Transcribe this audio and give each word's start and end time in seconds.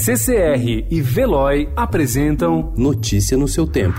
CCR 0.00 0.86
e 0.88 1.02
Veloy 1.02 1.68
apresentam 1.74 2.72
Notícia 2.76 3.36
no 3.36 3.48
seu 3.48 3.66
tempo. 3.66 3.98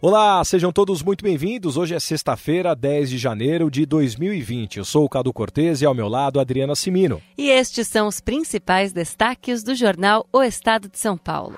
Olá, 0.00 0.44
sejam 0.44 0.70
todos 0.70 1.02
muito 1.02 1.24
bem-vindos. 1.24 1.76
Hoje 1.76 1.96
é 1.96 1.98
sexta-feira, 1.98 2.72
10 2.72 3.10
de 3.10 3.18
janeiro 3.18 3.68
de 3.68 3.84
2020. 3.84 4.76
Eu 4.76 4.84
sou 4.84 5.04
o 5.04 5.08
Cadu 5.08 5.32
Cortez 5.32 5.82
e 5.82 5.86
ao 5.86 5.94
meu 5.94 6.06
lado 6.06 6.38
Adriana 6.38 6.76
Simino. 6.76 7.20
E 7.36 7.50
estes 7.50 7.88
são 7.88 8.06
os 8.06 8.20
principais 8.20 8.92
destaques 8.92 9.64
do 9.64 9.74
jornal 9.74 10.24
O 10.32 10.40
Estado 10.40 10.88
de 10.88 11.00
São 11.00 11.18
Paulo. 11.18 11.56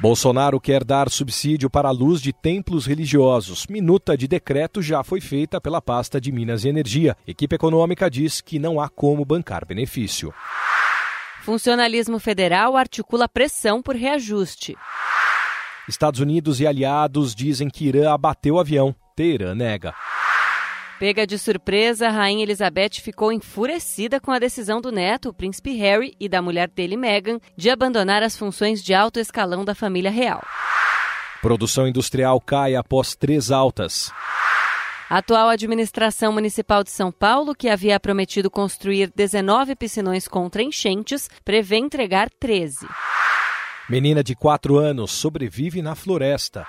Bolsonaro 0.00 0.58
quer 0.58 0.82
dar 0.82 1.10
subsídio 1.10 1.68
para 1.68 1.88
a 1.88 1.92
luz 1.92 2.22
de 2.22 2.32
templos 2.32 2.86
religiosos. 2.86 3.66
Minuta 3.66 4.16
de 4.16 4.26
decreto 4.26 4.80
já 4.80 5.04
foi 5.04 5.20
feita 5.20 5.60
pela 5.60 5.82
pasta 5.82 6.18
de 6.18 6.32
Minas 6.32 6.64
e 6.64 6.70
Energia. 6.70 7.14
Equipe 7.26 7.54
econômica 7.54 8.10
diz 8.10 8.40
que 8.40 8.58
não 8.58 8.80
há 8.80 8.88
como 8.88 9.26
bancar 9.26 9.66
benefício. 9.66 10.32
Funcionalismo 11.42 12.18
federal 12.18 12.78
articula 12.78 13.28
pressão 13.28 13.82
por 13.82 13.94
reajuste. 13.94 14.74
Estados 15.86 16.20
Unidos 16.20 16.60
e 16.60 16.66
aliados 16.66 17.34
dizem 17.34 17.68
que 17.68 17.86
Irã 17.86 18.10
abateu 18.10 18.54
o 18.54 18.58
avião. 18.58 18.96
Teherã 19.14 19.54
nega. 19.54 19.94
Pega 21.00 21.26
de 21.26 21.38
surpresa, 21.38 22.08
a 22.08 22.10
Rainha 22.10 22.42
Elizabeth 22.42 23.00
ficou 23.00 23.32
enfurecida 23.32 24.20
com 24.20 24.30
a 24.30 24.38
decisão 24.38 24.82
do 24.82 24.92
neto, 24.92 25.30
o 25.30 25.32
príncipe 25.32 25.74
Harry, 25.78 26.14
e 26.20 26.28
da 26.28 26.42
mulher 26.42 26.68
dele, 26.68 26.94
Meghan, 26.94 27.40
de 27.56 27.70
abandonar 27.70 28.22
as 28.22 28.36
funções 28.36 28.84
de 28.84 28.92
alto 28.92 29.18
escalão 29.18 29.64
da 29.64 29.74
família 29.74 30.10
real. 30.10 30.42
Produção 31.40 31.88
industrial 31.88 32.38
cai 32.38 32.74
após 32.76 33.14
três 33.14 33.50
altas. 33.50 34.12
A 35.08 35.16
atual 35.16 35.48
administração 35.48 36.34
municipal 36.34 36.84
de 36.84 36.90
São 36.90 37.10
Paulo, 37.10 37.54
que 37.54 37.70
havia 37.70 37.98
prometido 37.98 38.50
construir 38.50 39.10
19 39.16 39.76
piscinões 39.76 40.28
contra 40.28 40.62
enchentes, 40.62 41.30
prevê 41.42 41.78
entregar 41.78 42.28
13. 42.38 42.86
Menina 43.88 44.22
de 44.22 44.36
4 44.36 44.76
anos 44.76 45.12
sobrevive 45.12 45.80
na 45.80 45.94
floresta. 45.94 46.66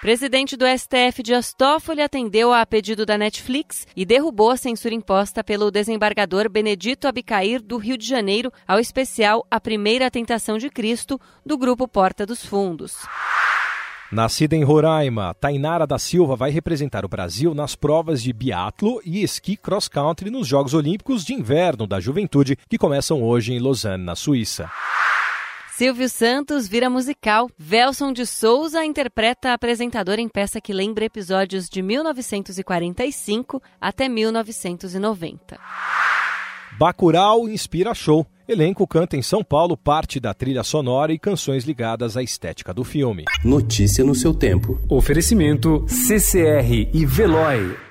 Presidente 0.00 0.56
do 0.56 0.64
STF 0.64 1.22
Dias 1.22 1.54
atendeu 2.02 2.54
a 2.54 2.64
pedido 2.64 3.04
da 3.04 3.18
Netflix 3.18 3.86
e 3.94 4.06
derrubou 4.06 4.48
a 4.48 4.56
censura 4.56 4.94
imposta 4.94 5.44
pelo 5.44 5.70
desembargador 5.70 6.48
Benedito 6.48 7.06
Abicair 7.06 7.60
do 7.60 7.76
Rio 7.76 7.98
de 7.98 8.06
Janeiro 8.06 8.50
ao 8.66 8.78
especial 8.78 9.46
A 9.50 9.60
Primeira 9.60 10.10
Tentação 10.10 10.56
de 10.56 10.70
Cristo 10.70 11.20
do 11.44 11.58
grupo 11.58 11.86
Porta 11.86 12.24
dos 12.24 12.42
Fundos. 12.42 12.96
Nascida 14.10 14.56
em 14.56 14.64
Roraima, 14.64 15.34
Tainara 15.38 15.86
da 15.86 15.98
Silva 15.98 16.34
vai 16.34 16.50
representar 16.50 17.04
o 17.04 17.08
Brasil 17.08 17.52
nas 17.52 17.76
provas 17.76 18.22
de 18.22 18.32
biatlo 18.32 19.02
e 19.04 19.22
esqui 19.22 19.54
cross-country 19.54 20.30
nos 20.30 20.48
Jogos 20.48 20.72
Olímpicos 20.72 21.26
de 21.26 21.34
Inverno 21.34 21.86
da 21.86 22.00
Juventude, 22.00 22.56
que 22.70 22.78
começam 22.78 23.22
hoje 23.22 23.52
em 23.52 23.58
Lausanne, 23.58 24.02
na 24.02 24.16
Suíça. 24.16 24.70
Silvio 25.80 26.10
Santos 26.10 26.68
vira 26.68 26.90
musical. 26.90 27.48
Velson 27.56 28.12
de 28.12 28.26
Souza 28.26 28.84
interpreta 28.84 29.48
a 29.48 29.54
apresentadora 29.54 30.20
em 30.20 30.28
peça 30.28 30.60
que 30.60 30.74
lembra 30.74 31.06
episódios 31.06 31.70
de 31.70 31.80
1945 31.80 33.62
até 33.80 34.06
1990. 34.06 35.58
Bacurau 36.78 37.48
inspira 37.48 37.94
show. 37.94 38.26
Elenco 38.46 38.86
canta 38.86 39.16
em 39.16 39.22
São 39.22 39.42
Paulo 39.42 39.74
parte 39.74 40.20
da 40.20 40.34
trilha 40.34 40.62
sonora 40.62 41.14
e 41.14 41.18
canções 41.18 41.64
ligadas 41.64 42.14
à 42.14 42.22
estética 42.22 42.74
do 42.74 42.84
filme. 42.84 43.24
Notícia 43.42 44.04
no 44.04 44.14
seu 44.14 44.34
tempo. 44.34 44.78
Oferecimento 44.86 45.86
CCR 45.88 46.90
e 46.92 47.06
Veloy. 47.06 47.89